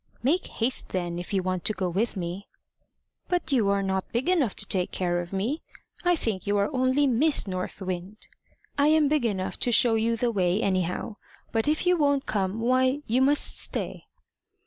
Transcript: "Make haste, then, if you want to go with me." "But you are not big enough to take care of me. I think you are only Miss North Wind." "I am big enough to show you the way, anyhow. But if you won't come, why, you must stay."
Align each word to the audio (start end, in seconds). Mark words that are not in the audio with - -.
"Make 0.23 0.47
haste, 0.47 0.89
then, 0.89 1.19
if 1.19 1.31
you 1.31 1.43
want 1.43 1.63
to 1.65 1.73
go 1.73 1.87
with 1.87 2.17
me." 2.17 2.47
"But 3.27 3.51
you 3.51 3.69
are 3.69 3.83
not 3.83 4.11
big 4.11 4.29
enough 4.29 4.55
to 4.55 4.65
take 4.65 4.89
care 4.89 5.21
of 5.21 5.31
me. 5.31 5.61
I 6.03 6.15
think 6.15 6.47
you 6.47 6.57
are 6.57 6.73
only 6.73 7.05
Miss 7.05 7.45
North 7.45 7.83
Wind." 7.83 8.17
"I 8.79 8.87
am 8.87 9.07
big 9.07 9.27
enough 9.27 9.59
to 9.59 9.71
show 9.71 9.93
you 9.93 10.17
the 10.17 10.31
way, 10.31 10.59
anyhow. 10.59 11.17
But 11.51 11.67
if 11.67 11.85
you 11.85 11.97
won't 11.97 12.25
come, 12.25 12.61
why, 12.61 13.03
you 13.05 13.21
must 13.21 13.59
stay." 13.59 14.05